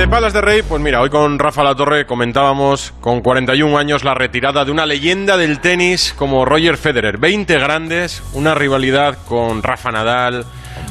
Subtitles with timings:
[0.00, 4.02] Desde Palas de Rey, pues mira, hoy con Rafa La Torre comentábamos con 41 años
[4.02, 7.18] la retirada de una leyenda del tenis como Roger Federer.
[7.18, 10.46] 20 grandes, una rivalidad con Rafa Nadal,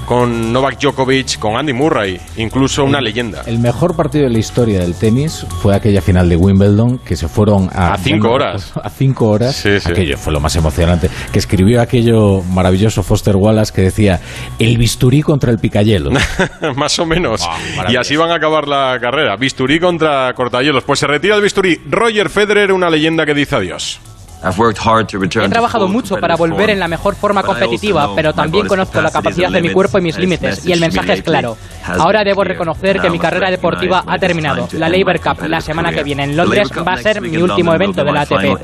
[0.10, 3.44] con Novak Djokovic, con Andy Murray, incluso una leyenda.
[3.46, 7.28] El mejor partido de la historia del tenis fue aquella final de Wimbledon que se
[7.28, 8.74] fueron a, A cinco horas.
[8.84, 9.56] A cinco horas.
[9.56, 9.88] Sí, sí.
[9.88, 11.12] Aquello fue lo más emocionante.
[11.32, 14.20] Que escribió aquello maravilloso Foster Wallace que decía
[14.58, 16.10] el bisturí contra el picayelo.
[16.76, 17.44] Más o menos.
[17.48, 19.36] Ah, y y así van a acabar la carrera.
[19.36, 20.84] Bisturí contra Cortayelos.
[20.86, 21.80] Pues se retira el bisturí.
[21.88, 24.00] Roger Federer, una leyenda que dice adiós.
[24.42, 29.50] He trabajado mucho para volver en la mejor forma competitiva, pero también conozco la capacidad
[29.52, 31.58] de mi cuerpo y mis límites, y el mensaje es claro.
[31.86, 34.68] Ahora debo reconocer que mi carrera deportiva ha terminado.
[34.74, 38.04] La Labour Cup la semana que viene en Londres va a ser mi último evento
[38.04, 38.62] de la ATP.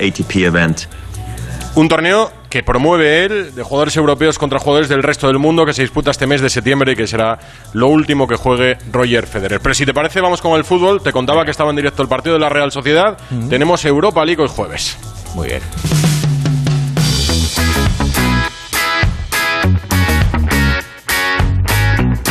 [1.76, 5.74] Un torneo que promueve él de jugadores europeos contra jugadores del resto del mundo que
[5.74, 7.38] se disputa este mes de septiembre y que será
[7.74, 9.60] lo último que juegue Roger Federer.
[9.60, 11.02] Pero si te parece, vamos con el fútbol.
[11.04, 13.18] Te contaba que estaba en directo el partido de la Real Sociedad.
[13.50, 14.98] Tenemos Europa League hoy jueves.
[15.36, 15.62] Muy bien.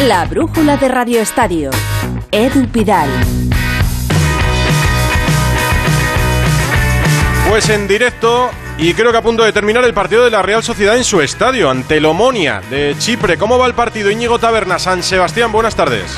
[0.09, 1.71] La brújula de Radio Estadio.
[2.31, 3.09] Edu Pidal.
[7.49, 10.63] Pues en directo y creo que a punto de terminar el partido de la Real
[10.63, 13.39] Sociedad en su estadio ante el Omonia de Chipre.
[13.39, 14.11] ¿Cómo va el partido?
[14.11, 16.17] Íñigo Taberna, San Sebastián, buenas tardes.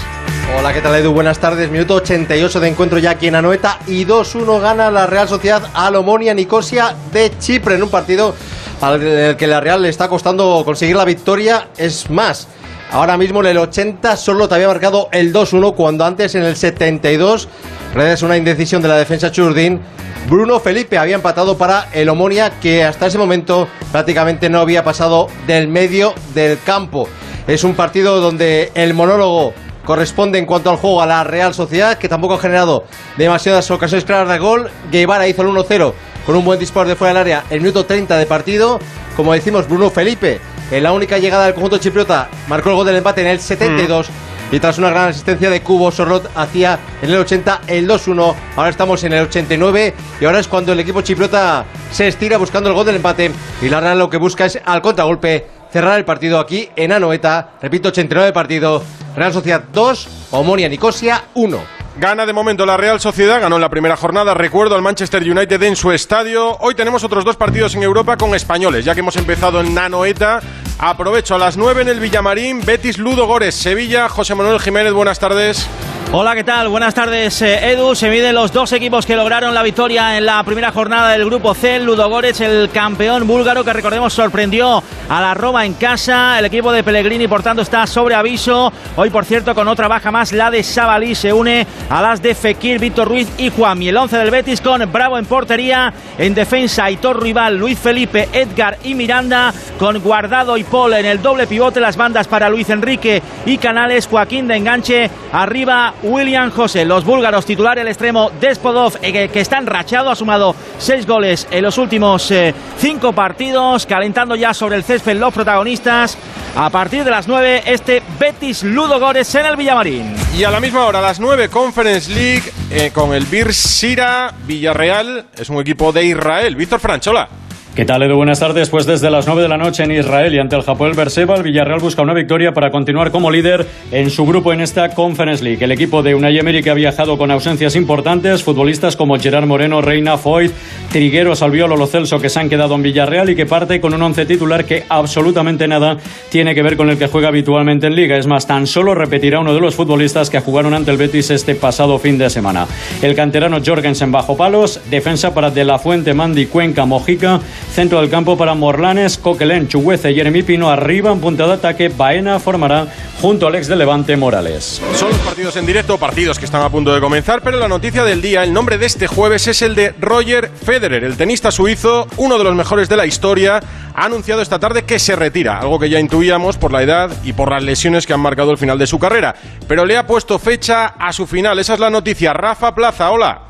[0.59, 1.13] Hola, ¿qué tal Edu?
[1.13, 1.71] Buenas tardes.
[1.71, 5.97] Minuto 88 de encuentro ya aquí en Anoeta y 2-1 gana la Real Sociedad al
[5.97, 8.35] Omonia Nicosia de Chipre en un partido
[8.81, 11.69] al que la Real le está costando conseguir la victoria.
[11.77, 12.49] Es más,
[12.91, 16.57] ahora mismo en el 80 solo te había marcado el 2-1 cuando antes en el
[16.57, 17.49] 72,
[17.93, 19.81] gracias a una indecisión de la defensa Churdín,
[20.29, 25.29] Bruno Felipe había empatado para el Omonia que hasta ese momento prácticamente no había pasado
[25.47, 27.09] del medio del campo.
[27.47, 31.97] Es un partido donde el monólogo corresponde en cuanto al juego a la Real Sociedad,
[31.97, 32.85] que tampoco ha generado
[33.17, 34.69] demasiadas ocasiones claras de gol.
[34.91, 35.93] Guevara hizo el 1-0
[36.27, 38.81] con un buen disparo de fuera del área el minuto 30 de partido.
[39.15, 40.41] Como decimos, Bruno Felipe,
[40.73, 44.09] en la única llegada del conjunto chipriota, marcó el gol del empate en el 72.
[44.53, 48.35] Y tras una gran asistencia de Cubo Sorlot hacía en el 80 el 2-1.
[48.57, 52.69] Ahora estamos en el 89 y ahora es cuando el equipo chipriota se estira buscando
[52.69, 53.33] el gol del empate.
[53.61, 57.51] Y la Real lo que busca es al contragolpe cerrar el partido aquí en Anoeta.
[57.61, 58.83] Repito, 89 partido.
[59.17, 61.77] Real Sociedad 2, Omonia Nicosia 1.
[61.99, 65.63] Gana de momento la Real Sociedad, ganó en la primera jornada, recuerdo al Manchester United
[65.63, 66.55] en su estadio.
[66.59, 70.41] Hoy tenemos otros dos partidos en Europa con españoles, ya que hemos empezado en Nanoeta.
[70.79, 75.19] Aprovecho a las 9 en el Villamarín, Betis Ludo Gores, Sevilla, José Manuel Jiménez, buenas
[75.19, 75.67] tardes.
[76.13, 76.69] Hola, ¿qué tal?
[76.69, 77.95] Buenas tardes, eh, Edu.
[77.97, 81.53] Se miden los dos equipos que lograron la victoria en la primera jornada del grupo
[81.53, 81.81] C.
[81.81, 86.39] Ludogorets, el campeón búlgaro que recordemos sorprendió a la Roma en casa.
[86.39, 88.73] El equipo de Pellegrini, por tanto, está sobre aviso.
[88.95, 92.37] Hoy, por cierto, con otra baja más, la de Sabalí se une a las de
[92.37, 93.83] Fekir, Víctor Ruiz y Juan.
[93.83, 95.93] Y el 11 del Betis con Bravo en portería.
[96.19, 99.53] En defensa, Aitor Rival, Luis Felipe, Edgar y Miranda.
[99.79, 101.81] Con Guardado y Paul en el doble pivote.
[101.81, 104.07] Las bandas para Luis Enrique y Canales.
[104.07, 105.11] Joaquín de enganche.
[105.33, 106.85] Arriba, William José.
[106.85, 111.63] Los búlgaros titular el extremo Despodov, eh, que está enrachado, ha sumado seis goles en
[111.63, 116.17] los últimos eh, cinco partidos, calentando ya sobre el césped los protagonistas.
[116.57, 120.15] A partir de las nueve, este Betis Ludogores en el Villamarín.
[120.37, 125.27] Y a la misma hora, las 9, Conference League eh, con el Bir Sira Villarreal,
[125.37, 126.57] es un equipo de Israel.
[126.57, 127.29] Víctor Franchola.
[127.77, 128.17] ¿Qué tal, Edu?
[128.17, 128.71] Buenas tardes.
[128.71, 131.43] Pues desde las 9 de la noche en Israel y ante el Japón Berseba, el
[131.43, 135.63] Villarreal busca una victoria para continuar como líder en su grupo en esta Conference League.
[135.63, 139.83] El equipo de Unai Emery que ha viajado con ausencias importantes, futbolistas como Gerard Moreno,
[139.83, 140.53] Reina, Foyt,
[140.91, 144.01] Trigueros, Albiolo, Lo Celso que se han quedado en Villarreal y que parte con un
[144.01, 145.99] once titular que absolutamente nada
[146.31, 148.17] tiene que ver con el que juega habitualmente en Liga.
[148.17, 151.55] Es más, tan solo repetirá uno de los futbolistas que jugaron ante el Betis este
[151.55, 152.67] pasado fin de semana.
[153.03, 157.39] El canterano Jorgensen bajo palos, defensa para De La Fuente, Mandi, Cuenca, Mojica,
[157.73, 160.71] Centro del campo para Morlanes, Coquelén, Chuguece, Jeremy Pino.
[160.71, 162.87] Arriba en punta de ataque, Baena formará
[163.21, 164.81] junto al ex de Levante Morales.
[164.95, 168.05] Son los partidos en directo, partidos que están a punto de comenzar, pero la noticia
[168.05, 172.07] del día, el nombre de este jueves es el de Roger Federer, el tenista suizo,
[172.17, 173.61] uno de los mejores de la historia,
[173.95, 177.33] ha anunciado esta tarde que se retira, algo que ya intuíamos por la edad y
[177.33, 179.35] por las lesiones que han marcado el final de su carrera,
[179.67, 182.33] pero le ha puesto fecha a su final, esa es la noticia.
[182.33, 183.43] Rafa Plaza, hola.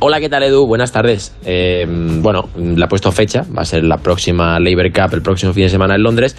[0.00, 0.64] Hola, ¿qué tal Edu?
[0.64, 1.34] Buenas tardes.
[1.44, 5.52] Eh, bueno, le ha puesto fecha, va a ser la próxima Labour Cup el próximo
[5.52, 6.36] fin de semana en Londres,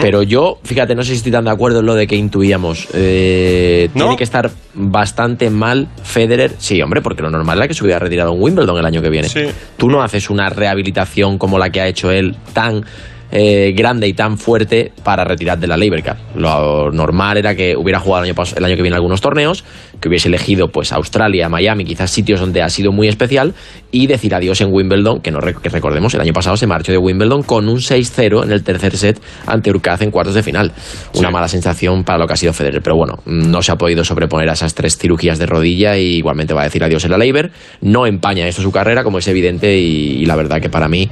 [0.00, 2.86] pero yo, fíjate, no sé si estoy tan de acuerdo en lo de que intuíamos.
[2.94, 4.04] Eh, ¿No?
[4.04, 6.52] Tiene que estar bastante mal Federer.
[6.58, 9.10] Sí, hombre, porque lo normal era que se hubiera retirado en Wimbledon el año que
[9.10, 9.28] viene.
[9.28, 9.46] Sí.
[9.76, 12.84] Tú no haces una rehabilitación como la que ha hecho él tan
[13.32, 16.16] eh, grande y tan fuerte para retirar de la Labour Cup.
[16.36, 19.64] Lo normal era que hubiera jugado el año, pas- el año que viene algunos torneos
[20.02, 23.54] que hubiese elegido pues Australia, Miami, quizás sitios donde ha sido muy especial
[23.90, 26.98] y decir adiós en Wimbledon, que no que recordemos, el año pasado se marchó de
[26.98, 30.72] Wimbledon con un 6-0 en el tercer set ante Urcaz en cuartos de final.
[31.14, 34.04] Una mala sensación para lo que ha sido Federer, pero bueno, no se ha podido
[34.04, 37.18] sobreponer a esas tres cirugías de rodilla y igualmente va a decir adiós en la
[37.18, 37.52] Leiber.
[37.80, 41.08] No empaña esto su carrera, como es evidente, y, la verdad que para mí,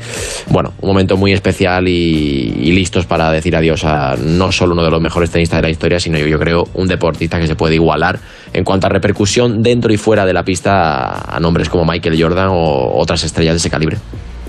[0.48, 4.90] bueno, un momento muy especial y, listos para decir adiós a no solo uno de
[4.90, 7.74] los mejores tenistas de la historia, sino yo, yo creo un deportista que se puede
[7.74, 8.18] igualar
[8.52, 12.48] en cuanto a repercusión dentro y fuera de la pista a nombres como Michael Jordan
[12.50, 13.98] o otras estrellas de ese calibre.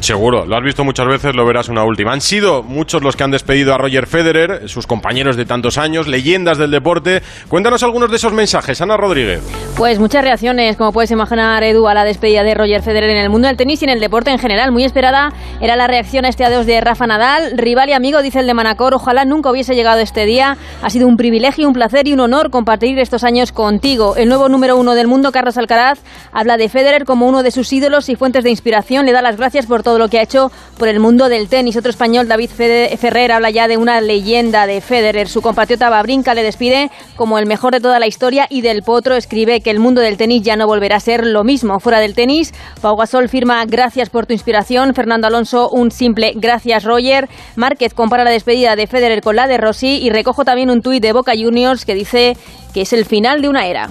[0.01, 2.11] Seguro, lo has visto muchas veces, lo verás una última.
[2.11, 6.07] Han sido muchos los que han despedido a Roger Federer, sus compañeros de tantos años,
[6.07, 7.21] leyendas del deporte.
[7.47, 9.43] Cuéntanos algunos de esos mensajes, Ana Rodríguez.
[9.77, 13.29] Pues muchas reacciones, como puedes imaginar, Edu, a la despedida de Roger Federer en el
[13.29, 14.71] mundo del tenis y en el deporte en general.
[14.71, 18.39] Muy esperada era la reacción a este adiós de Rafa Nadal, rival y amigo, dice
[18.39, 18.95] el de Manacor.
[18.95, 20.57] Ojalá nunca hubiese llegado este día.
[20.81, 24.15] Ha sido un privilegio, un placer y un honor compartir estos años contigo.
[24.15, 25.99] El nuevo número uno del mundo, Carlos Alcaraz,
[26.31, 29.05] habla de Federer como uno de sus ídolos y fuentes de inspiración.
[29.05, 31.49] Le da las gracias por todo todo lo que ha hecho por el mundo del
[31.49, 31.75] tenis.
[31.75, 35.27] Otro español, David Ferrer, habla ya de una leyenda de Federer.
[35.27, 39.17] Su compatriota Babrinka le despide como el mejor de toda la historia y del Potro
[39.17, 41.81] escribe que el mundo del tenis ya no volverá a ser lo mismo.
[41.81, 44.93] Fuera del tenis, Pau Gasol firma gracias por tu inspiración.
[44.93, 47.27] Fernando Alonso, un simple gracias Roger.
[47.57, 51.03] Márquez compara la despedida de Federer con la de Rossi y recojo también un tuit
[51.03, 52.37] de Boca Juniors que dice
[52.73, 53.89] que es el final de una era.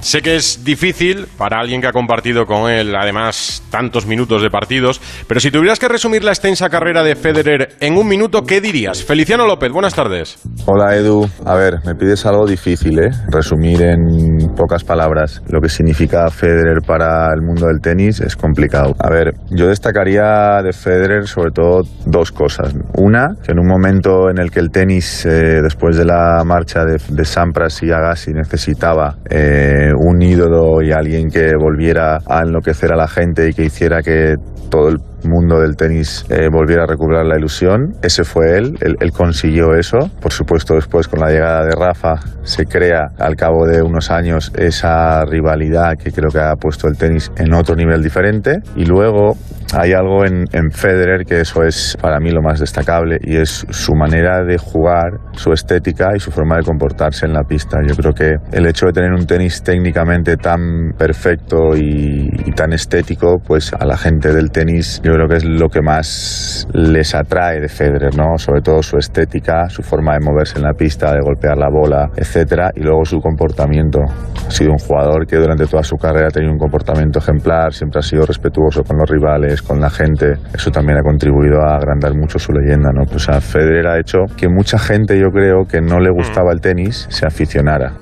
[0.00, 4.48] Sé que es difícil para alguien que ha compartido con él, además, tantos minutos de
[4.48, 4.98] partidos,
[5.28, 9.04] pero si tuvieras que resumir la extensa carrera de Federer en un minuto, ¿qué dirías?
[9.04, 10.38] Feliciano López, buenas tardes.
[10.64, 13.10] Hola Edu, a ver, me pides algo difícil, ¿eh?
[13.28, 18.94] Resumir en pocas palabras lo que significa Federer para el mundo del tenis es complicado.
[18.98, 22.74] A ver, yo destacaría de Federer sobre todo dos cosas.
[22.96, 26.84] Una, que en un momento en el que el tenis, eh, después de la marcha
[26.84, 29.16] de, Sampras y Agassi, necesitaba...
[29.28, 34.02] Eh, un ídolo y alguien que volviera a enloquecer a la gente y que hiciera
[34.02, 34.36] que
[34.70, 37.94] todo el mundo del tenis eh, volviera a recuperar la ilusión.
[38.02, 39.98] Ese fue él, él, consiguió eso.
[40.20, 44.52] Por supuesto, después con la llegada de Rafa se crea al cabo de unos años
[44.56, 48.60] esa rivalidad que creo que ha puesto el tenis en otro nivel diferente.
[48.76, 49.36] Y luego
[49.74, 53.66] hay algo en, en Federer que eso es para mí lo más destacable y es
[53.70, 57.78] su manera de jugar, su estética y su forma de comportarse en la pista.
[57.86, 62.72] Yo creo que el hecho de tener un tenis técnicamente tan perfecto y, y tan
[62.72, 67.14] estético, pues a la gente del tenis yo creo que es lo que más les
[67.14, 68.38] atrae de Federer, ¿no?
[68.38, 72.10] Sobre todo su estética, su forma de moverse en la pista, de golpear la bola,
[72.16, 74.00] etcétera, y luego su comportamiento.
[74.46, 78.00] Ha sido un jugador que durante toda su carrera ha tenido un comportamiento ejemplar, siempre
[78.00, 80.34] ha sido respetuoso con los rivales, con la gente.
[80.54, 83.04] Eso también ha contribuido a agrandar mucho su leyenda, ¿no?
[83.04, 86.60] Pues a Federer ha hecho que mucha gente, yo creo, que no le gustaba el
[86.60, 87.94] tenis, se aficionara.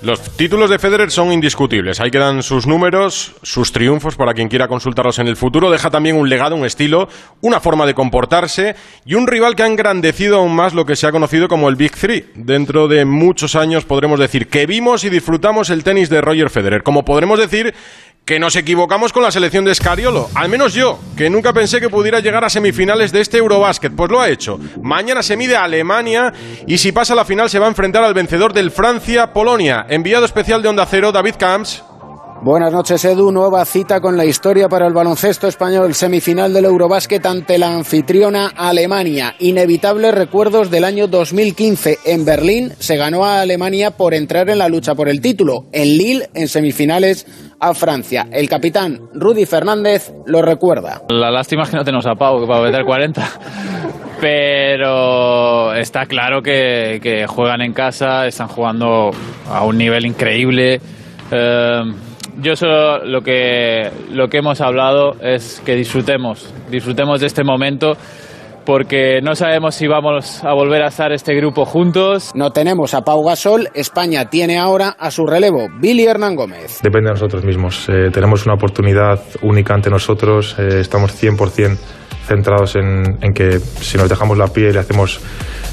[0.00, 2.00] Los títulos de Federer son indiscutibles.
[2.00, 5.72] Ahí quedan sus números, sus triunfos para quien quiera consultarlos en el futuro.
[5.72, 7.08] Deja también un legado, un estilo,
[7.40, 11.08] una forma de comportarse y un rival que ha engrandecido aún más lo que se
[11.08, 12.26] ha conocido como el Big Three.
[12.36, 16.84] Dentro de muchos años podremos decir que vimos y disfrutamos el tenis de Roger Federer.
[16.84, 17.74] Como podremos decir
[18.28, 20.28] que nos equivocamos con la selección de Scariolo.
[20.34, 23.96] Al menos yo, que nunca pensé que pudiera llegar a semifinales de este Eurobásquet.
[23.96, 24.60] Pues lo ha hecho.
[24.82, 26.34] Mañana se mide a Alemania
[26.66, 29.86] y si pasa la final se va a enfrentar al vencedor del Francia-Polonia.
[29.88, 31.82] Enviado especial de Onda Cero, David Camps.
[32.40, 33.32] Buenas noches, Edu.
[33.32, 35.94] Nueva cita con la historia para el baloncesto español.
[35.94, 39.34] Semifinal del Eurobásquet ante la anfitriona Alemania.
[39.40, 41.98] Inevitables recuerdos del año 2015.
[42.04, 45.64] En Berlín se ganó a Alemania por entrar en la lucha por el título.
[45.72, 47.26] En Lille, en semifinales,
[47.58, 48.28] a Francia.
[48.30, 51.02] El capitán Rudy Fernández lo recuerda.
[51.08, 53.28] La lástima es que no tenemos a Pau, que va a meter 40.
[54.20, 59.10] Pero está claro que, juegan en casa, están jugando
[59.50, 60.80] a un nivel increíble.
[61.32, 61.82] Eh,
[62.40, 67.96] yo solo lo que, lo que hemos hablado es que disfrutemos, disfrutemos de este momento
[68.64, 72.32] porque no sabemos si vamos a volver a estar este grupo juntos.
[72.34, 76.80] No tenemos a Pau Gasol, España tiene ahora a su relevo Billy Hernán Gómez.
[76.82, 81.78] Depende de nosotros mismos, eh, tenemos una oportunidad única ante nosotros, eh, estamos 100%
[82.26, 85.18] centrados en, en, que si nos dejamos la piel y hacemos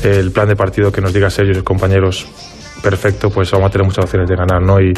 [0.01, 2.25] el plan de partido que nos diga Sergio y sus compañeros,
[2.85, 4.79] perfecto, pues vamos a tener muchas opciones de ganar, ¿no?
[4.79, 4.93] Y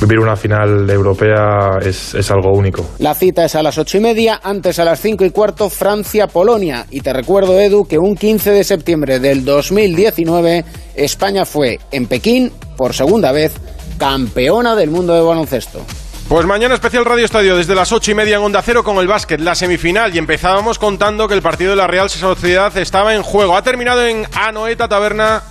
[0.00, 2.84] vivir una final europea es, es algo único.
[2.98, 6.86] La cita es a las ocho y media, antes a las cinco y cuarto, Francia-Polonia.
[6.90, 10.64] Y te recuerdo, Edu, que un 15 de septiembre del 2019,
[10.96, 13.52] España fue en Pekín, por segunda vez,
[13.98, 15.80] campeona del mundo de baloncesto.
[16.28, 19.06] Pues mañana especial Radio Estadio desde las ocho y media en Onda Cero con el
[19.06, 20.12] básquet, la semifinal.
[20.12, 23.56] Y empezábamos contando que el partido de la Real Sociedad estaba en juego.
[23.56, 25.44] Ha terminado en Anoeta Taberna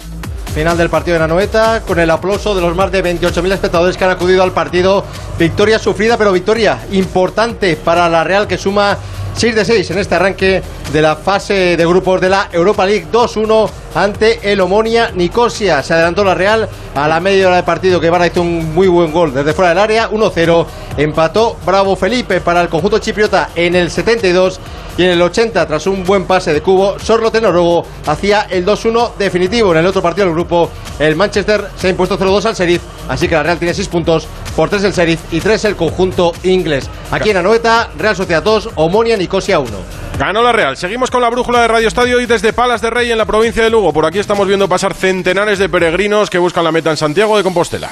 [0.57, 4.05] final del partido de Nanoeta, con el aplauso de los más de 28.000 espectadores que
[4.05, 5.05] han acudido al partido.
[5.37, 8.97] Victoria sufrida, pero victoria importante para la Real que suma
[9.37, 13.05] 6 de 6 en este arranque de la fase de grupos de la Europa League
[13.11, 15.83] 2-1 ante el Omonia Nicosia.
[15.83, 18.87] Se adelantó la Real a la media hora de partido que Ibarra hizo un muy
[18.87, 20.65] buen gol desde fuera del área, 1-0.
[20.97, 24.59] Empató Bravo Felipe para el conjunto chipriota en el 72
[24.97, 29.17] y en el 80, tras un buen pase de cubo, Sorlo Tenorogo hacía el 2-1
[29.19, 29.71] definitivo.
[29.71, 33.27] En el otro partido del grupo, el Manchester se ha impuesto 0-2 al Sheriff, así
[33.27, 34.27] que la Real tiene 6 puntos,
[34.57, 36.89] por 3 el Sheriff y 3 el conjunto inglés.
[37.11, 39.69] Aquí en Anoeta, Real Sociedad 2, Omonia Nicosia 1.
[40.17, 40.75] Ganó la Real.
[40.75, 43.63] Seguimos con la brújula de Radio Estadio y desde Palas de Rey en la provincia
[43.63, 43.93] de Lugo.
[43.93, 47.43] Por aquí estamos viendo pasar centenares de peregrinos que buscan la meta en Santiago de
[47.43, 47.91] Compostela.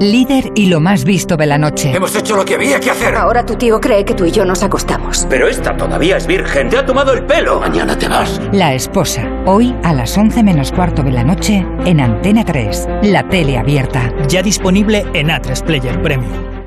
[0.00, 1.92] Líder y lo más visto de la noche.
[1.94, 3.14] Hemos hecho lo que había que hacer.
[3.14, 5.26] Ahora tu tío cree que tú y yo nos acostamos.
[5.30, 6.68] Pero esta todavía es virgen.
[6.68, 7.60] Te ha tomado el pelo.
[7.60, 8.40] Mañana te vas.
[8.52, 9.26] La esposa.
[9.46, 12.88] Hoy a las 11 menos cuarto de la noche en Antena 3.
[13.04, 14.12] La tele abierta.
[14.28, 16.61] Ya disponible en A3 Player Premium.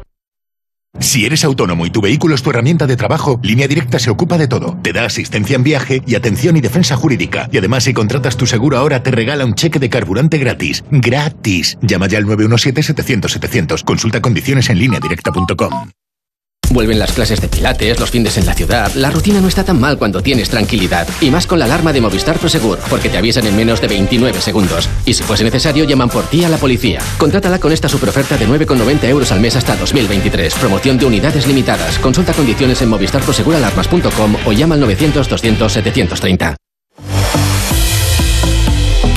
[0.99, 4.37] Si eres autónomo y tu vehículo es tu herramienta de trabajo, Línea Directa se ocupa
[4.37, 4.77] de todo.
[4.81, 7.49] Te da asistencia en viaje y atención y defensa jurídica.
[7.51, 10.83] Y además, si contratas tu seguro ahora, te regala un cheque de carburante gratis.
[10.91, 11.77] ¡Gratis!
[11.81, 13.83] Llama ya al 917-700-700.
[13.83, 16.04] Consulta condiciones en lineadirecta.com.
[16.71, 18.91] Vuelven las clases de pilates, los fines en la ciudad.
[18.95, 21.07] La rutina no está tan mal cuando tienes tranquilidad.
[21.21, 24.41] Y más con la alarma de Movistar Prosegur, porque te avisan en menos de 29
[24.41, 24.89] segundos.
[25.05, 26.99] Y si fuese necesario, llaman por ti a la policía.
[27.17, 30.53] Contrátala con esta superoferta de 9,90 euros al mes hasta 2023.
[30.55, 31.99] Promoción de unidades limitadas.
[31.99, 36.64] Consulta condiciones en movistarproseguralarmas.com o llama al 900 200 730.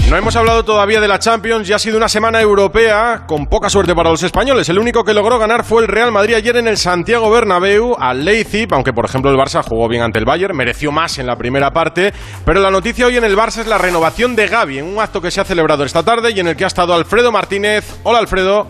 [0.08, 3.68] No hemos hablado todavía de la Champions y ha sido una semana europea con poca
[3.68, 4.66] suerte para los españoles.
[4.70, 8.24] El único que logró ganar fue el Real Madrid ayer en el Santiago Bernabéu al
[8.24, 11.36] Leipzig, aunque por ejemplo el Barça jugó bien ante el Bayern, mereció más en la
[11.36, 12.14] primera parte,
[12.46, 15.20] pero la noticia hoy en el Barça es la renovación de Gaby en un acto
[15.20, 17.84] que se ha celebrado esta tarde y en el que ha estado Alfredo Martínez.
[18.02, 18.66] Hola Alfredo.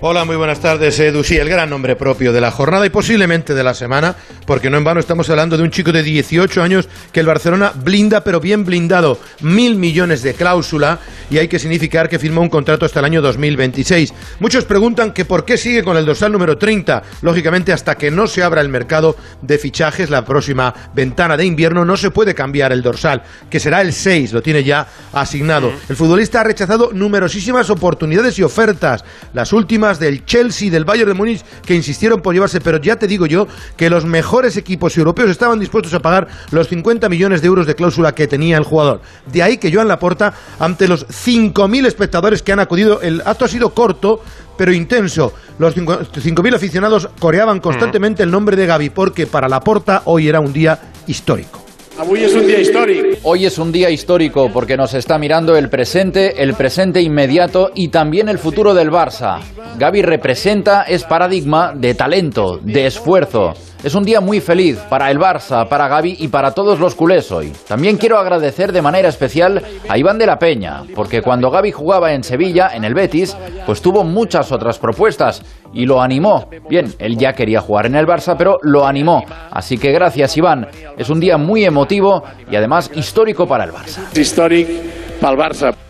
[0.00, 1.24] Hola, muy buenas tardes, Edu.
[1.24, 4.14] Sí, el gran nombre propio de la jornada y posiblemente de la semana,
[4.46, 7.72] porque no en vano estamos hablando de un chico de 18 años que el Barcelona
[7.74, 9.18] blinda, pero bien blindado.
[9.40, 10.98] Mil millones de cláusula
[11.30, 14.12] y hay que significar que firmó un contrato hasta el año 2026.
[14.40, 17.02] Muchos preguntan que por qué sigue con el dorsal número 30.
[17.22, 21.86] Lógicamente, hasta que no se abra el mercado de fichajes, la próxima ventana de invierno,
[21.86, 25.72] no se puede cambiar el dorsal, que será el 6, lo tiene ya asignado.
[25.88, 29.02] El futbolista ha rechazado numerosísimas oportunidades y ofertas.
[29.32, 33.06] Las últimas del Chelsea, del Bayern de Múnich, que insistieron por llevarse, pero ya te
[33.06, 33.46] digo yo
[33.76, 37.74] que los mejores equipos europeos estaban dispuestos a pagar los 50 millones de euros de
[37.74, 39.00] cláusula que tenía el jugador.
[39.26, 43.48] De ahí que Joan Laporta, ante los 5.000 espectadores que han acudido, el acto ha
[43.48, 44.22] sido corto,
[44.56, 45.32] pero intenso.
[45.58, 50.52] Los 5.000 aficionados coreaban constantemente el nombre de Gaby, porque para Laporta hoy era un
[50.52, 51.63] día histórico.
[51.96, 53.18] Hoy es un día histórico.
[53.22, 57.88] Hoy es un día histórico porque nos está mirando el presente, el presente inmediato y
[57.88, 59.40] también el futuro del Barça.
[59.78, 63.54] Gaby representa, es paradigma de talento, de esfuerzo.
[63.84, 67.30] Es un día muy feliz para el Barça, para Gaby y para todos los culés
[67.30, 67.52] hoy.
[67.68, 72.14] También quiero agradecer de manera especial a Iván de la Peña, porque cuando Gaby jugaba
[72.14, 73.36] en Sevilla, en el Betis,
[73.66, 75.42] pues tuvo muchas otras propuestas
[75.74, 76.48] y lo animó.
[76.66, 79.22] Bien, él ya quería jugar en el Barça, pero lo animó.
[79.50, 80.66] Así que gracias Iván.
[80.96, 84.00] Es un día muy emotivo y además histórico para el Barça.
[84.18, 84.72] Histórico
[85.20, 85.83] para el Barça.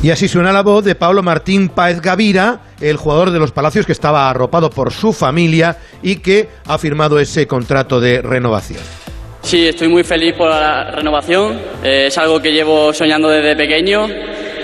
[0.00, 3.84] Y así suena la voz de Pablo Martín Páez Gavira, el jugador de los Palacios
[3.84, 8.78] que estaba arropado por su familia y que ha firmado ese contrato de renovación.
[9.42, 11.58] Sí, estoy muy feliz por la renovación.
[11.82, 14.06] Eh, es algo que llevo soñando desde pequeño.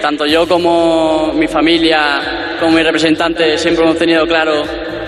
[0.00, 4.62] Tanto yo como mi familia, como mi representante, siempre hemos tenido claro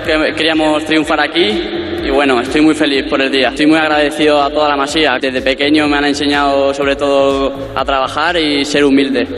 [0.04, 1.62] que queríamos triunfar aquí.
[2.04, 3.50] Y bueno, estoy muy feliz por el día.
[3.50, 5.18] Estoy muy agradecido a toda la masía.
[5.21, 9.28] Desde pequeño me han enseñado sobre todo a trabajar y ser humilde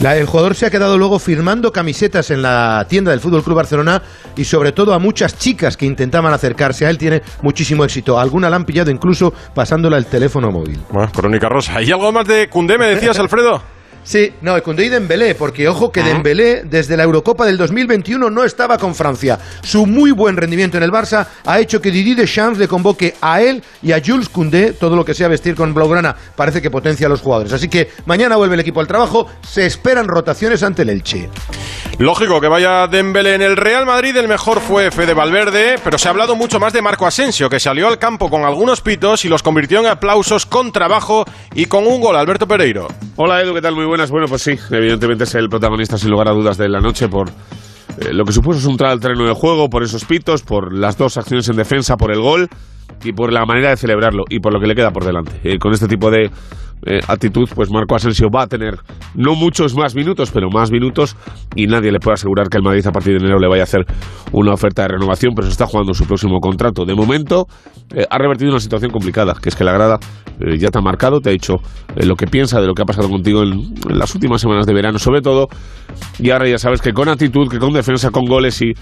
[0.00, 4.02] el jugador se ha quedado luego firmando camisetas en la tienda del Fútbol Club Barcelona
[4.36, 6.98] y sobre todo a muchas chicas que intentaban acercarse a él.
[6.98, 8.18] Tiene muchísimo éxito.
[8.18, 10.78] Alguna la han pillado incluso pasándola el teléfono móvil.
[10.90, 11.82] Bueno, crónica rosa.
[11.82, 13.60] ¿Y algo más de Cundé, me decías, Alfredo?
[14.08, 18.42] Sí, no, Koundé y Dembélé, porque ojo que Dembélé desde la Eurocopa del 2021 no
[18.42, 19.38] estaba con Francia.
[19.60, 23.42] Su muy buen rendimiento en el Barça ha hecho que Didier Deschamps le convoque a
[23.42, 27.06] él y a Jules Koundé, todo lo que sea vestir con blaugrana parece que potencia
[27.06, 27.52] a los jugadores.
[27.52, 31.28] Así que mañana vuelve el equipo al trabajo, se esperan rotaciones ante el Elche.
[31.98, 36.08] Lógico que vaya Dembélé en el Real Madrid, el mejor fue Fede Valverde, pero se
[36.08, 39.28] ha hablado mucho más de Marco Asensio, que salió al campo con algunos pitos y
[39.28, 42.16] los convirtió en aplausos con trabajo y con un gol.
[42.16, 42.88] Alberto Pereiro.
[43.16, 43.74] Hola Edu, ¿qué tal?
[43.74, 43.97] Muy buenas.
[44.06, 47.28] Bueno, pues sí, evidentemente es el protagonista sin lugar a dudas de la noche por
[47.28, 50.96] eh, lo que supuso su entrada al terreno de juego, por esos pitos, por las
[50.96, 52.48] dos acciones en defensa, por el gol
[53.02, 55.40] y por la manera de celebrarlo y por lo que le queda por delante.
[55.42, 56.30] Eh, con este tipo de
[56.86, 58.78] eh, actitud, pues Marco Asensio va a tener
[59.14, 61.16] no muchos más minutos, pero más minutos
[61.56, 63.64] y nadie le puede asegurar que el Madrid a partir de enero le vaya a
[63.64, 63.84] hacer
[64.32, 66.84] una oferta de renovación, pero se está jugando su próximo contrato.
[66.84, 67.46] De momento
[67.94, 69.98] eh, ha revertido una situación complicada, que es que la grada
[70.40, 71.56] eh, ya te ha marcado, te ha dicho
[71.96, 74.98] lo que piensa de lo que ha pasado contigo en, las últimas semanas de verano,
[74.98, 75.48] sobre todo,
[76.20, 78.72] y ahora ya sabes que con actitud, que con defensa, con goles y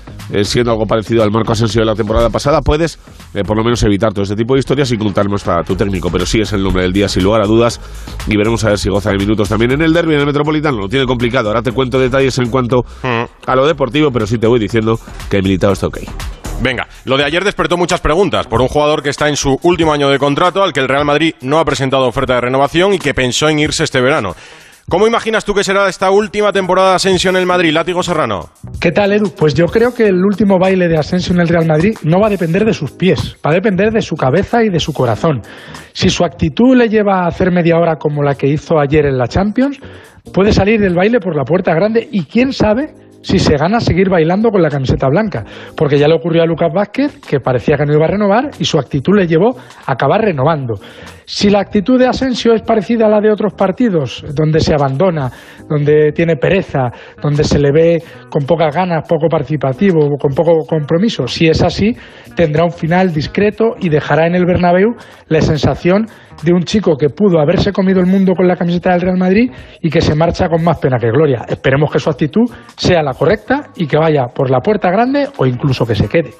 [0.43, 2.99] siendo algo parecido al Marco Asensio de la temporada pasada, puedes
[3.47, 6.11] por lo menos evitar todo este tipo de historias y contar más para tu técnico,
[6.11, 7.81] pero sí es el nombre del día, sin lugar a dudas
[8.27, 10.79] y veremos a ver si goza de minutos también en el derby, en el Metropolitano.
[10.79, 11.49] Lo tiene complicado.
[11.49, 12.85] Ahora te cuento detalles en cuanto
[13.47, 14.99] a lo deportivo, pero sí te voy diciendo
[15.31, 15.99] que el militado está ok.
[16.63, 19.93] Venga, lo de ayer despertó muchas preguntas por un jugador que está en su último
[19.93, 22.99] año de contrato, al que el Real Madrid no ha presentado oferta de renovación y
[22.99, 24.35] que pensó en irse este verano.
[24.89, 28.51] ¿Cómo imaginas tú que será esta última temporada de Asensio en el Madrid, Látigo Serrano?
[28.81, 29.35] ¿Qué tal, Edu?
[29.37, 32.29] Pues yo creo que el último baile de Asensio en el Real Madrid no va
[32.29, 35.43] a depender de sus pies, va a depender de su cabeza y de su corazón.
[35.93, 39.19] Si su actitud le lleva a hacer media hora como la que hizo ayer en
[39.19, 39.81] la Champions,
[40.33, 42.95] puede salir del baile por la puerta grande y quién sabe
[43.27, 45.45] si se gana seguir bailando con la camiseta blanca,
[45.77, 48.65] porque ya le ocurrió a Lucas Vázquez, que parecía que no iba a renovar, y
[48.65, 50.75] su actitud le llevó a acabar renovando.
[51.29, 55.29] Si la actitud de Asensio es parecida a la de otros partidos, donde se abandona,
[55.69, 61.27] donde tiene pereza, donde se le ve con pocas ganas, poco participativo, con poco compromiso,
[61.27, 61.97] si es así,
[62.37, 64.95] tendrá un final discreto y dejará en el Bernabéu
[65.27, 66.07] la sensación
[66.45, 69.51] de un chico que pudo haberse comido el mundo con la camiseta del Real Madrid
[69.83, 71.45] y que se marcha con más pena que gloria.
[71.49, 75.45] Esperemos que su actitud sea la correcta y que vaya por la puerta grande o
[75.45, 76.31] incluso que se quede.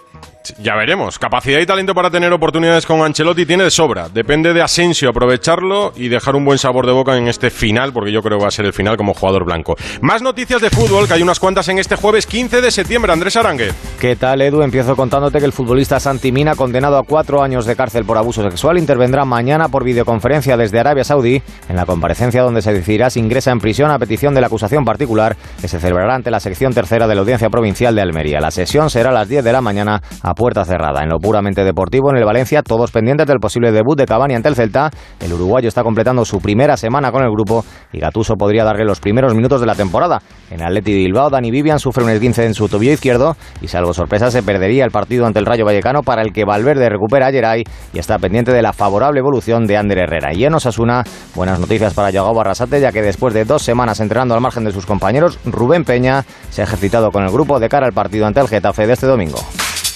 [0.59, 1.19] Ya veremos.
[1.19, 4.09] Capacidad y talento para tener oportunidades con Ancelotti tiene de sobra.
[4.09, 8.13] Depende de Asensio aprovecharlo y dejar un buen sabor de boca en este final, porque
[8.13, 9.77] yo creo que va a ser el final como jugador blanco.
[10.01, 13.13] Más noticias de fútbol, que hay unas cuantas en este jueves 15 de septiembre.
[13.13, 13.73] Andrés Arangue.
[14.01, 14.63] ¿Qué tal, Edu?
[14.63, 18.43] Empiezo contándote que el futbolista Santi Mina, condenado a cuatro años de cárcel por abuso
[18.43, 23.21] sexual, intervendrá mañana por videoconferencia desde Arabia Saudí en la comparecencia donde se decidirá si
[23.21, 26.75] ingresa en prisión a petición de la acusación particular que se celebrará ante la sección
[26.75, 28.41] tercera de la Audiencia Provincial de Almería.
[28.41, 31.03] La sesión será a las 10 de la mañana a puerta cerrada.
[31.03, 34.49] En lo puramente deportivo, en el Valencia, todos pendientes del posible debut de Cavani ante
[34.49, 34.91] el Celta.
[35.19, 39.01] El uruguayo está completando su primera semana con el grupo y Gatuso podría darle los
[39.01, 40.21] primeros minutos de la temporada.
[40.51, 44.31] En Atleti Bilbao, Dani Vivian sufre un esguince en su tobillo izquierdo y, salvo sorpresa,
[44.31, 47.65] se perdería el partido ante el Rayo Vallecano para el que Valverde recupera a Geray
[47.93, 50.35] y está pendiente de la favorable evolución de Ander Herrera.
[50.35, 51.03] Y en Osasuna,
[51.35, 54.73] buenas noticias para Yago Barrasate, ya que después de dos semanas entrenando al margen de
[54.73, 58.41] sus compañeros, Rubén Peña se ha ejercitado con el grupo de cara al partido ante
[58.41, 59.39] el Getafe de este domingo.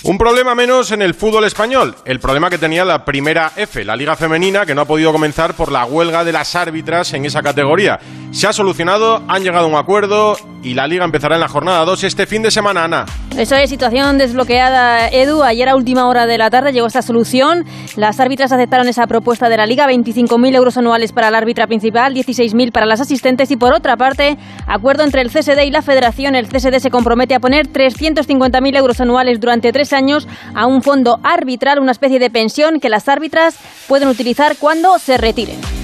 [0.03, 3.97] Un problema menos en el fútbol español, el problema que tenía la primera F, la
[3.97, 7.43] Liga Femenina, que no ha podido comenzar por la huelga de las árbitras en esa
[7.43, 8.01] categoría.
[8.31, 11.85] Se ha solucionado, han llegado a un acuerdo y la Liga empezará en la jornada
[11.85, 13.05] 2 este fin de semana, Ana.
[13.37, 15.43] Eso es, situación desbloqueada, Edu.
[15.43, 17.65] Ayer a última hora de la tarde llegó esta solución.
[17.97, 22.15] Las árbitras aceptaron esa propuesta de la Liga, 25.000 euros anuales para la árbitra principal,
[22.15, 26.35] 16.000 para las asistentes y por otra parte, acuerdo entre el CSD y la Federación.
[26.35, 31.19] El CSD se compromete a poner 350.000 euros anuales durante tres años a un fondo
[31.23, 33.57] arbitral, una especie de pensión que las árbitras
[33.89, 35.80] pueden utilizar cuando se retiren.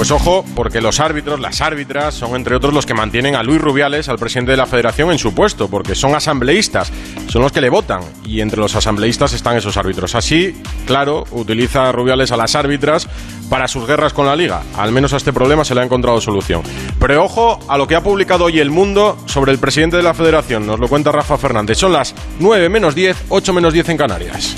[0.00, 3.60] Pues ojo, porque los árbitros, las árbitras, son entre otros los que mantienen a Luis
[3.60, 6.90] Rubiales, al presidente de la federación, en su puesto, porque son asambleístas,
[7.28, 10.14] son los que le votan, y entre los asambleístas están esos árbitros.
[10.14, 13.08] Así, claro, utiliza Rubiales a las árbitras
[13.50, 14.62] para sus guerras con la liga.
[14.78, 16.62] Al menos a este problema se le ha encontrado solución.
[16.98, 20.14] Pero ojo a lo que ha publicado hoy El Mundo sobre el presidente de la
[20.14, 21.76] federación, nos lo cuenta Rafa Fernández.
[21.76, 24.56] Son las 9 menos 10, 8 menos 10 en Canarias.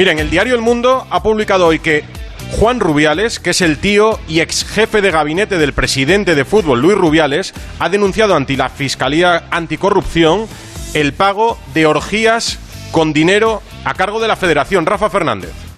[0.00, 2.04] Miren, el diario El Mundo ha publicado hoy que
[2.52, 6.80] Juan Rubiales, que es el tío y ex jefe de gabinete del presidente de fútbol
[6.80, 10.46] Luis Rubiales, ha denunciado ante la Fiscalía Anticorrupción
[10.94, 12.58] el pago de orgías
[12.92, 14.86] con dinero a cargo de la Federación.
[14.86, 15.69] Rafa Fernández.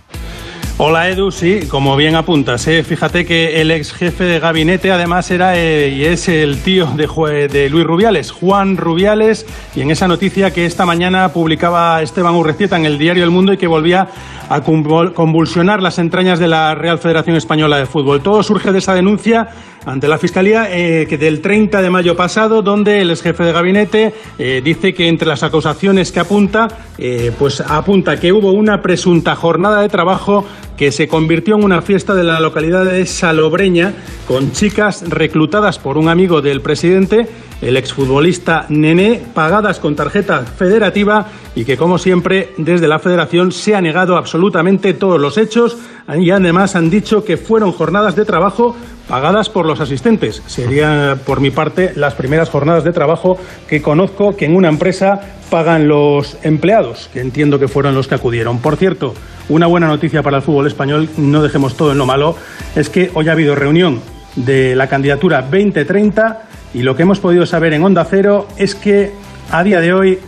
[0.78, 2.82] Hola Edu, sí, como bien apuntas, ¿eh?
[2.82, 7.06] fíjate que el ex jefe de gabinete además era eh, y es el tío de,
[7.48, 12.76] de Luis Rubiales, Juan Rubiales, y en esa noticia que esta mañana publicaba Esteban Urrecieta
[12.76, 14.08] en el diario El Mundo y que volvía
[14.48, 18.22] a convulsionar las entrañas de la Real Federación Española de Fútbol.
[18.22, 19.48] Todo surge de esa denuncia
[19.84, 23.52] ante la Fiscalía eh, que del 30 de mayo pasado, donde el ex jefe de
[23.52, 26.68] gabinete eh, dice que entre las acusaciones que apunta,
[26.98, 30.44] eh, pues apunta que hubo una presunta jornada de trabajo
[30.76, 33.92] que se convirtió en una fiesta de la localidad de Salobreña
[34.26, 37.26] con chicas reclutadas por un amigo del presidente,
[37.62, 43.74] el exfutbolista Nené, pagadas con tarjeta federativa y que, como siempre, desde la federación se
[43.74, 45.78] ha negado absolutamente todos los hechos
[46.18, 48.76] y además han dicho que fueron jornadas de trabajo
[49.08, 50.42] pagadas por los asistentes.
[50.46, 55.20] Serían, por mi parte, las primeras jornadas de trabajo que conozco que en una empresa
[55.50, 58.58] pagan los empleados, que entiendo que fueron los que acudieron.
[58.58, 59.14] Por cierto,
[59.48, 62.36] una buena noticia para el fútbol español, no dejemos todo en lo malo,
[62.74, 64.00] es que hoy ha habido reunión
[64.34, 69.12] de la candidatura 2030 y lo que hemos podido saber en Onda Cero es que
[69.50, 70.18] a día de hoy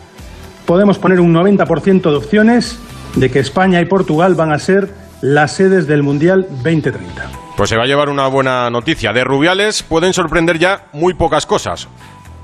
[0.66, 2.78] podemos poner un 90% de opciones
[3.14, 7.30] de que España y Portugal van a ser las sedes del Mundial 2030.
[7.56, 9.12] Pues se va a llevar una buena noticia.
[9.12, 11.88] De Rubiales pueden sorprender ya muy pocas cosas.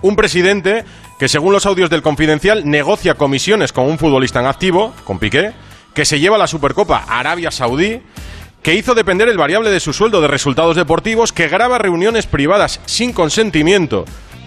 [0.02, 0.84] Un presidente
[1.18, 5.52] que, según los audios del Confidencial, negocia comisiones con un futbolista en activo, con Piqué,
[5.94, 8.00] que se lleva la Supercopa a Arabia Saudí,
[8.62, 12.81] que hizo depender el variable de su sueldo de resultados deportivos, que graba reuniones privadas
[12.85, 14.05] sin consentimiento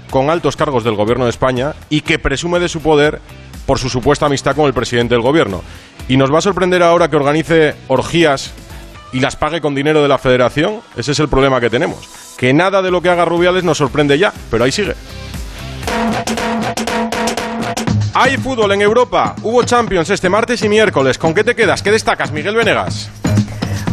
[0.10, 3.20] con altos cargos del gobierno de España y que presume de su poder
[3.66, 5.64] por su supuesta amistad con el presidente del gobierno.
[6.08, 8.52] Y nos va a sorprender ahora que organice orgías
[9.12, 10.82] y las pague con dinero de la federación.
[10.96, 12.08] Ese es el problema que tenemos.
[12.38, 14.94] Que nada de lo que haga Rubiales nos sorprende ya, pero ahí sigue.
[18.14, 19.36] Hay fútbol en Europa.
[19.42, 21.18] Hubo Champions este martes y miércoles.
[21.18, 21.82] ¿Con qué te quedas?
[21.82, 23.10] ¿Qué destacas, Miguel Venegas?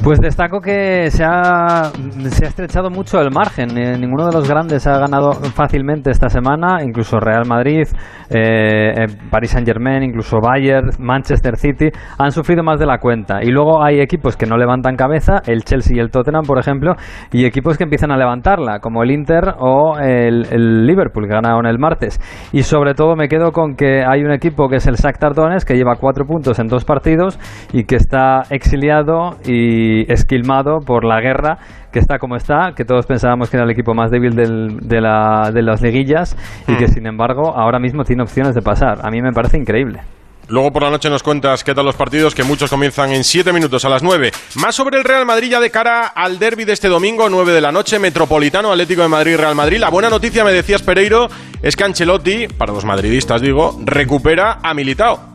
[0.02, 1.92] Pues destaco que se ha,
[2.30, 3.76] se ha estrechado mucho el margen.
[3.76, 7.86] Eh, ninguno de los grandes ha ganado fácilmente esta semana, incluso Real Madrid,
[8.30, 13.42] eh, eh, Paris Saint Germain, incluso Bayern, Manchester City, han sufrido más de la cuenta.
[13.42, 16.94] Y luego hay equipos que no levantan cabeza, el Chelsea y el Tottenham, por ejemplo,
[17.30, 21.78] y equipos que empiezan a levantarla, como el Inter o el, Liverpool, que ganaron el
[21.78, 22.18] martes.
[22.52, 25.68] Y sobre todo me quedo con que hay un equipo que es el Shakhtar Donetsk,
[25.68, 27.38] que lleva cuatro puntos en dos partidos
[27.74, 31.58] y que está exiliado y esquilmado por la guerra
[31.92, 35.00] que está como está, que todos pensábamos que era el equipo más débil del- de,
[35.00, 36.36] la- de las liguillas
[36.68, 38.98] y que sin embargo ahora mismo tiene opciones de pasar.
[39.02, 40.00] A mí me parece increíble.
[40.48, 43.52] Luego por la noche nos cuentas qué tal los partidos, que muchos comienzan en 7
[43.52, 44.32] minutos a las 9.
[44.56, 47.60] Más sobre el Real Madrid ya de cara al derby de este domingo, 9 de
[47.60, 49.78] la noche, Metropolitano, Atlético de Madrid, Real Madrid.
[49.78, 51.28] La buena noticia, me decías Pereiro,
[51.62, 55.29] es que Ancelotti, para los madridistas digo, recupera a Militao.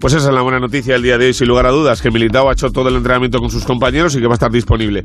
[0.00, 2.10] Pues esa es la buena noticia del día de hoy, sin lugar a dudas, que
[2.10, 5.02] Militao ha hecho todo el entrenamiento con sus compañeros y que va a estar disponible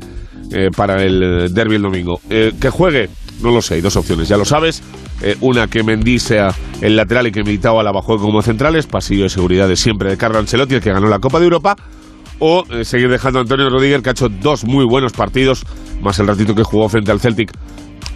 [0.52, 2.20] eh, para el eh, derby el domingo.
[2.28, 3.08] Eh, que juegue,
[3.42, 4.82] no lo sé, hay dos opciones, ya lo sabes.
[5.40, 9.28] Una, que Mendy sea el lateral y que Militao a la como centrales, pasillo de
[9.28, 11.76] seguridad de siempre de Carlo Ancelotti, el que ganó la Copa de Europa.
[12.40, 15.64] O seguir dejando a Antonio Rodríguez, que ha hecho dos muy buenos partidos,
[16.02, 17.52] más el ratito que jugó frente al Celtic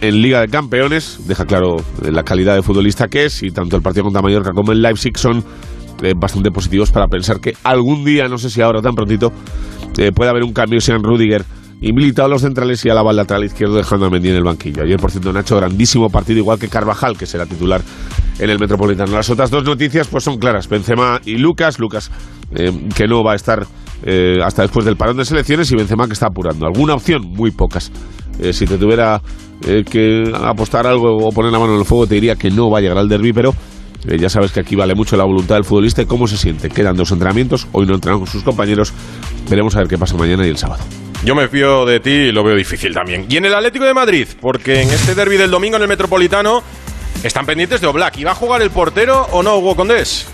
[0.01, 3.81] en Liga de Campeones, deja claro la calidad de futbolista que es y tanto el
[3.81, 5.43] partido contra Mallorca como el Leipzig son
[6.03, 9.31] eh, bastante positivos para pensar que algún día, no sé si ahora tan prontito,
[9.97, 11.43] eh, puede haber un cambio, sean Rudiger
[11.81, 14.83] y Militao los centrales y Alaba al lateral izquierdo dejando a Mendy en el banquillo.
[14.83, 17.81] Ayer, por cierto, Nacho, grandísimo partido, igual que Carvajal, que será titular
[18.37, 19.11] en el Metropolitano.
[19.11, 22.11] Las otras dos noticias pues son claras, Benzema y Lucas, Lucas
[22.55, 23.65] eh, que no va a estar
[24.43, 26.67] hasta después del parón de selecciones y Benzema que está apurando.
[26.67, 27.23] ¿Alguna opción?
[27.23, 27.91] Muy pocas.
[28.51, 29.19] Si te tuviera
[29.61, 32.77] que apostar algo o poner la mano en el fuego, te diría que no va
[32.77, 33.55] a llegar al derby, pero
[34.07, 36.69] eh, ya sabes que aquí vale mucho la voluntad del futbolista cómo se siente.
[36.69, 38.93] Quedan dos entrenamientos, hoy no entrenan con sus compañeros,
[39.49, 40.83] veremos a ver qué pasa mañana y el sábado.
[41.23, 43.25] Yo me fío de ti y lo veo difícil también.
[43.27, 46.61] Y en el Atlético de Madrid, porque en este derby del domingo en el Metropolitano
[47.23, 48.17] están pendientes de Oblak.
[48.17, 50.27] ¿Y va a jugar el portero o no, Hugo Condés?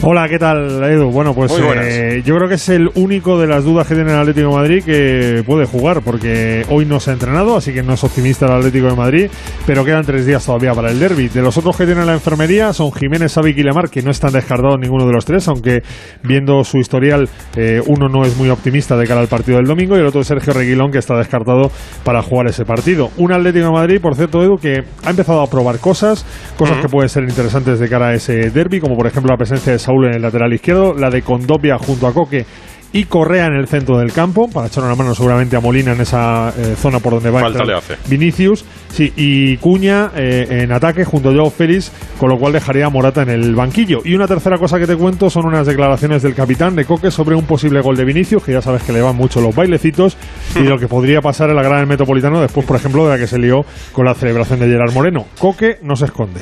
[0.00, 1.10] Hola, ¿qué tal, Edu?
[1.10, 4.18] Bueno, pues eh, yo creo que es el único de las dudas que tiene el
[4.18, 7.94] Atlético de Madrid que puede jugar, porque hoy no se ha entrenado, así que no
[7.94, 9.30] es optimista el Atlético de Madrid,
[9.66, 11.26] pero quedan tres días todavía para el derby.
[11.26, 14.32] De los otros que tienen la enfermería son Jiménez, Savic y Lemar, que no están
[14.32, 15.82] descartados ninguno de los tres, aunque
[16.22, 19.96] viendo su historial, eh, uno no es muy optimista de cara al partido del domingo
[19.96, 21.72] y el otro es Sergio Reguilón, que está descartado
[22.04, 23.10] para jugar ese partido.
[23.16, 26.24] Un Atlético de Madrid, por cierto, Edu, que ha empezado a probar cosas,
[26.56, 29.72] cosas que pueden ser interesantes de cara a ese derby, como por ejemplo la presencia
[29.72, 32.44] de Saúl en el lateral izquierdo, la de Condopia junto a Coque
[32.92, 36.00] y Correa en el centro del campo, para echar una mano seguramente a Molina en
[36.00, 37.96] esa eh, zona por donde va Falta le hace.
[38.08, 42.86] Vinicius, sí, y Cuña eh, en ataque junto a Joao Félix, con lo cual dejaría
[42.86, 44.00] a Morata en el banquillo.
[44.04, 47.34] Y una tercera cosa que te cuento son unas declaraciones del capitán de Coque sobre
[47.34, 50.16] un posible gol de Vinicius, que ya sabes que le van mucho los bailecitos,
[50.56, 53.26] y lo que podría pasar en la gran Metropolitano después, por ejemplo, de la que
[53.26, 55.26] se lió con la celebración de Gerard Moreno.
[55.38, 56.40] Coque no se esconde.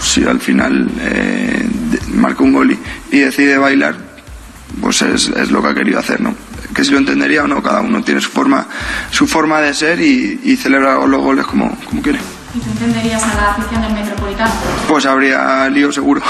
[0.00, 1.65] si al final eh,
[2.16, 2.78] marca un gol y,
[3.10, 3.96] y decide bailar,
[4.80, 6.34] pues es, es lo que ha querido hacer, ¿no?
[6.74, 8.66] Que si lo entendería o no, cada uno tiene su forma,
[9.10, 12.18] su forma de ser y, y celebra los goles como, como quiere.
[12.54, 14.52] ¿Y tú entenderías a la afición del Metropolitano?
[14.88, 16.22] Pues habría lío seguro,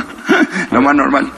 [0.70, 1.30] lo más normal.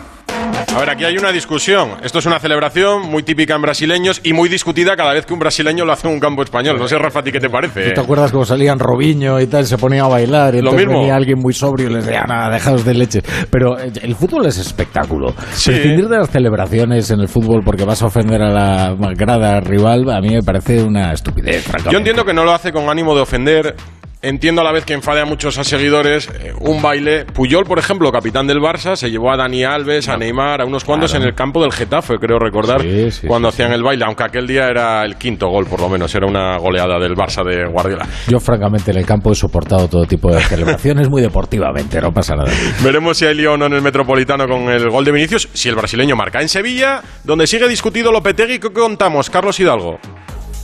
[0.74, 1.92] A ver, aquí hay una discusión.
[2.02, 5.38] Esto es una celebración muy típica en brasileños y muy discutida cada vez que un
[5.40, 6.76] brasileño lo hace en un campo español.
[6.78, 7.88] No sé, Rafa, ¿a ti qué te parece?
[7.88, 9.64] ¿Tú te acuerdas cómo salían Robinho y tal?
[9.64, 11.00] Se ponía a bailar y Lo entonces mismo.
[11.00, 13.22] venía alguien muy sobrio y les decía, nada, dejaos de leche.
[13.50, 15.34] Pero eh, el fútbol es espectáculo.
[15.52, 15.70] Sí.
[15.70, 20.10] Prescindir de las celebraciones en el fútbol porque vas a ofender a la grada rival,
[20.10, 21.92] a mí me parece una estupidez, francamente.
[21.92, 23.74] Yo entiendo que no lo hace con ánimo de ofender.
[24.22, 26.28] Entiendo a la vez que enfade a muchos a seguidores.
[26.40, 27.26] eh, un baile.
[27.26, 30.84] Puyol, por ejemplo, capitán del Barça, se llevó a Dani Alves, a Neymar, a unos
[30.84, 32.84] cuantos en el campo del Getafe, creo recordar,
[33.26, 34.04] cuando hacían el baile.
[34.06, 36.14] Aunque aquel día era el quinto gol, por lo menos.
[36.14, 38.06] Era una goleada del Barça de Guardiola.
[38.28, 42.34] Yo, francamente, en el campo he soportado todo tipo de celebraciones muy deportivamente, no pasa
[42.34, 42.50] nada.
[42.82, 45.48] Veremos si hay lío o no en el Metropolitano con el gol de Vinicius.
[45.52, 49.30] Si el brasileño marca en Sevilla, donde sigue discutido Lopetegui, ¿qué contamos?
[49.30, 49.98] Carlos Hidalgo.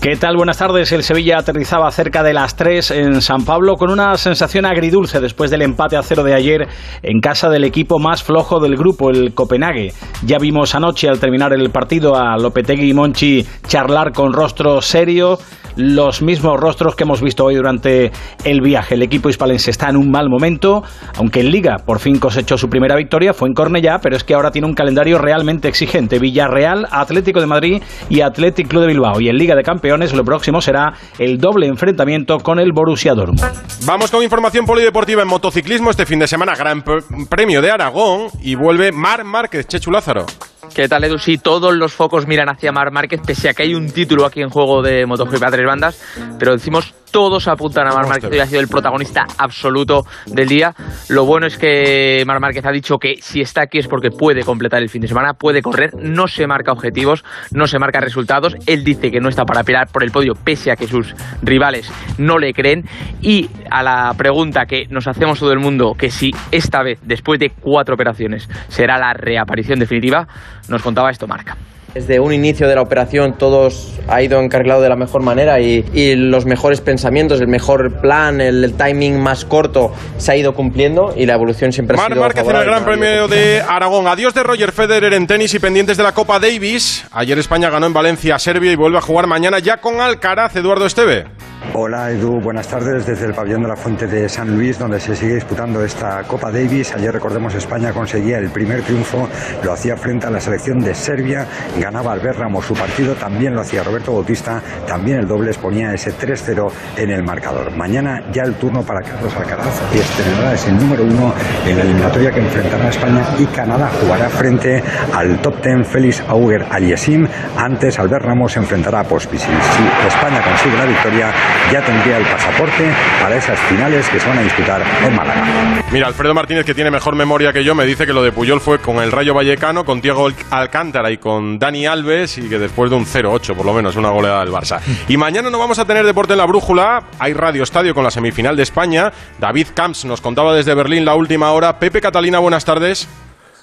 [0.03, 0.37] ¿Qué tal?
[0.37, 0.91] Buenas tardes.
[0.91, 5.49] El Sevilla aterrizaba cerca de las 3 en San Pablo con una sensación agridulce después
[5.49, 6.67] del empate a cero de ayer
[7.05, 9.93] en casa del equipo más flojo del grupo, el Copenhague.
[10.27, 15.39] Ya vimos anoche al terminar el partido a Lopetegui y Monchi charlar con rostro serio,
[15.77, 18.11] los mismos rostros que hemos visto hoy durante
[18.45, 18.95] el viaje.
[18.95, 20.83] El equipo hispalense está en un mal momento,
[21.17, 24.35] aunque en Liga por fin cosechó su primera victoria, fue en Cornellá, pero es que
[24.35, 26.19] ahora tiene un calendario realmente exigente.
[26.19, 29.21] Villarreal, Atlético de Madrid y Athletic Club de Bilbao.
[29.21, 33.43] Y en Liga de Campeones lo próximo será el doble enfrentamiento con el Borussia Dortmund.
[33.87, 36.55] Vamos con información polideportiva en motociclismo este fin de semana.
[36.55, 36.83] Gran
[37.29, 40.27] Premio de Aragón y vuelve Mar Márquez, Chechu Lázaro.
[40.71, 41.19] ¿Qué tal, Edu?
[41.19, 44.41] Sí, todos los focos miran hacia Mar Márquez, pese a que hay un título aquí
[44.41, 46.03] en juego de MotoGP a tres bandas,
[46.39, 50.75] pero decimos todos apuntan a Mar Márquez, hoy ha sido el protagonista absoluto del día.
[51.11, 54.43] Lo bueno es que Mar Márquez ha dicho que si está aquí es porque puede
[54.45, 57.23] completar el fin de semana, puede correr, no se marca objetivos,
[57.53, 58.57] no se marca resultados.
[58.67, 61.93] Él dice que no está para pelear por el podio, pese a que sus rivales
[62.17, 62.85] no le creen.
[63.21, 67.39] Y a la pregunta que nos hacemos todo el mundo, que si esta vez, después
[67.39, 70.27] de cuatro operaciones, será la reaparición definitiva,
[70.69, 71.57] nos contaba esto Marca.
[71.95, 75.85] Desde un inicio de la operación todos ha ido encarrilado de la mejor manera y,
[75.93, 80.55] y los mejores pensamientos, el mejor plan, el, el timing más corto se ha ido
[80.55, 82.65] cumpliendo y la evolución siempre ha Mar sido Márquez en el.
[82.65, 84.07] Gran Premio de Aragón.
[84.07, 87.05] Adiós de Roger Federer en tenis y pendientes de la Copa Davis.
[87.13, 90.57] Ayer España ganó en Valencia a Serbia y vuelve a jugar mañana ya con Alcaraz,
[90.57, 91.27] Eduardo Esteve.
[91.75, 95.17] Hola Edu, buenas tardes desde el pabellón de la Fuente de San Luis donde se
[95.17, 96.93] sigue disputando esta Copa Davis.
[96.95, 99.27] Ayer recordemos España conseguía el primer triunfo,
[99.63, 101.47] lo hacía frente a la selección de Serbia,
[101.79, 106.13] ganaba Albert Ramos su partido, también lo hacía Roberto Bautista, también el doble ponía ese
[106.13, 107.75] 3-0 en el marcador.
[107.75, 111.33] Mañana ya el turno para Carlos Alcaraz, que estrenará es el número uno
[111.67, 114.83] en la eliminatoria que enfrentará a España y Canadá jugará frente
[115.15, 117.27] al top ten Félix Auger Aliasim.
[117.57, 119.55] Antes Albert Ramos se enfrentará a Pospisil.
[119.55, 121.33] Si España consigue la victoria,
[121.73, 125.45] ya tendría el pasaporte para esas finales que se van a disputar en Málaga.
[125.91, 128.61] Mira, Alfredo Martínez, que tiene mejor memoria que yo, me dice que lo de Puyol
[128.61, 132.91] fue con el Rayo Vallecano, con Diego Alcántara y con Dani Alves, y que después
[132.91, 134.81] de un 0-8, por lo menos, una goleada del Barça.
[135.09, 137.05] Y mañana no vamos a tener deporte en la brújula.
[137.19, 139.13] Hay Radio Estadio con la semifinal de España.
[139.39, 141.79] David Camps nos contaba desde Berlín la última hora.
[141.79, 143.09] Pepe Catalina, buenas tardes.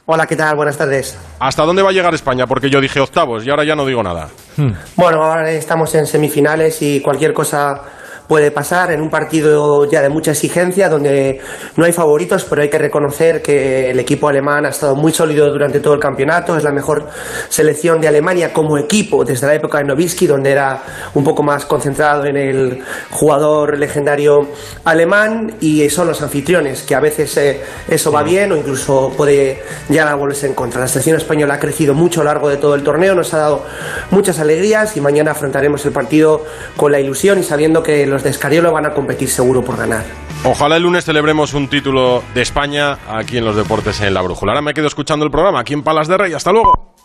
[0.05, 0.55] Hola, ¿qué tal?
[0.55, 1.17] Buenas tardes.
[1.39, 2.47] ¿Hasta dónde va a llegar España?
[2.47, 4.29] Porque yo dije octavos y ahora ya no digo nada.
[4.95, 7.81] Bueno, ahora estamos en semifinales y cualquier cosa
[8.29, 11.41] puede pasar en un partido ya de mucha exigencia donde
[11.75, 15.51] no hay favoritos, pero hay que reconocer que el equipo alemán ha estado muy sólido
[15.51, 17.07] durante todo el campeonato, es la mejor
[17.49, 20.79] selección de Alemania como equipo desde la época de Nowitzki, donde era
[21.15, 24.47] un poco más concentrado en el jugador legendario
[24.85, 29.63] alemán y son los anfitriones, que a veces eh, eso va bien o incluso puede
[29.89, 30.79] llegar a volverse en contra.
[30.79, 33.39] La selección española ha crecido mucho a lo largo de todo el torneo, nos ha
[33.39, 33.65] dado
[34.11, 36.45] muchas alegrías y mañana afrontaremos el partido
[36.77, 40.03] con la ilusión y sabiendo que los de Escariolo van a competir seguro por ganar.
[40.43, 44.51] Ojalá el lunes celebremos un título de España aquí en los deportes en la brújula.
[44.51, 46.33] Ahora me quedo escuchando el programa aquí en Palas de Rey.
[46.33, 46.95] Hasta luego.